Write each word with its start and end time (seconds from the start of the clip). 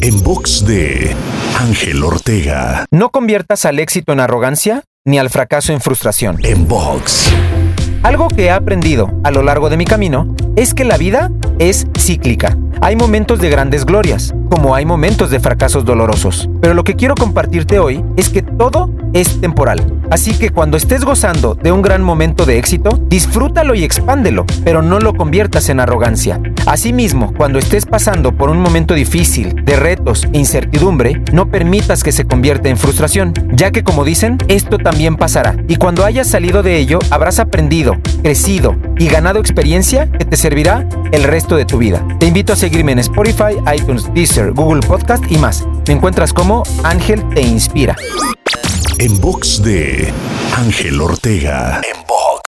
En 0.00 0.22
box 0.22 0.66
de 0.66 1.14
Ángel 1.58 2.02
Ortega. 2.02 2.86
No 2.90 3.10
conviertas 3.10 3.64
al 3.64 3.78
éxito 3.78 4.12
en 4.12 4.20
arrogancia 4.20 4.82
ni 5.04 5.18
al 5.18 5.30
fracaso 5.30 5.72
en 5.72 5.80
frustración. 5.80 6.38
En 6.42 6.66
box. 6.66 7.32
Algo 8.02 8.28
que 8.28 8.46
he 8.46 8.50
aprendido 8.50 9.12
a 9.22 9.30
lo 9.30 9.42
largo 9.42 9.70
de 9.70 9.76
mi 9.76 9.84
camino 9.84 10.34
es 10.56 10.74
que 10.74 10.84
la 10.84 10.96
vida 10.96 11.30
es 11.58 11.86
cíclica. 11.96 12.56
Hay 12.84 12.96
momentos 12.96 13.38
de 13.38 13.48
grandes 13.48 13.86
glorias, 13.86 14.34
como 14.50 14.74
hay 14.74 14.84
momentos 14.84 15.30
de 15.30 15.38
fracasos 15.38 15.84
dolorosos. 15.84 16.50
Pero 16.60 16.74
lo 16.74 16.82
que 16.82 16.96
quiero 16.96 17.14
compartirte 17.14 17.78
hoy 17.78 18.04
es 18.16 18.28
que 18.28 18.42
todo 18.42 18.90
es 19.12 19.40
temporal. 19.40 20.02
Así 20.10 20.34
que 20.36 20.50
cuando 20.50 20.76
estés 20.76 21.04
gozando 21.04 21.54
de 21.54 21.70
un 21.70 21.80
gran 21.80 22.02
momento 22.02 22.44
de 22.44 22.58
éxito, 22.58 22.98
disfrútalo 23.06 23.76
y 23.76 23.84
expándelo, 23.84 24.46
pero 24.64 24.82
no 24.82 24.98
lo 24.98 25.14
conviertas 25.14 25.68
en 25.68 25.78
arrogancia. 25.78 26.40
Asimismo, 26.66 27.32
cuando 27.36 27.60
estés 27.60 27.86
pasando 27.86 28.32
por 28.32 28.50
un 28.50 28.60
momento 28.60 28.94
difícil, 28.94 29.64
de 29.64 29.76
retos 29.76 30.26
e 30.32 30.38
incertidumbre, 30.38 31.22
no 31.32 31.50
permitas 31.50 32.02
que 32.02 32.10
se 32.10 32.24
convierta 32.24 32.68
en 32.68 32.76
frustración, 32.76 33.32
ya 33.52 33.70
que 33.70 33.84
como 33.84 34.04
dicen, 34.04 34.38
esto 34.48 34.76
también 34.78 35.16
pasará. 35.16 35.56
Y 35.68 35.76
cuando 35.76 36.04
hayas 36.04 36.26
salido 36.26 36.64
de 36.64 36.78
ello, 36.78 36.98
habrás 37.10 37.38
aprendido, 37.38 37.96
crecido 38.22 38.76
y 38.98 39.06
ganado 39.06 39.38
experiencia 39.38 40.10
que 40.10 40.24
te 40.24 40.36
servirá 40.36 40.86
el 41.12 41.22
resto 41.22 41.56
de 41.56 41.64
tu 41.64 41.78
vida. 41.78 42.04
Te 42.18 42.26
invito 42.26 42.52
a 42.52 42.56
seguirme 42.56 42.92
en 42.92 42.98
Spotify, 42.98 43.56
iTunes, 43.74 44.12
Deezer, 44.12 44.52
Google 44.52 44.80
Podcast 44.86 45.24
y 45.30 45.36
más. 45.38 45.66
Me 45.86 45.94
encuentras 45.94 46.32
como 46.32 46.64
Ángel 46.82 47.22
Te 47.30 47.42
Inspira. 47.42 47.96
En 48.98 49.20
box 49.20 49.62
de 49.62 50.12
Ángel 50.56 51.00
Ortega. 51.00 51.80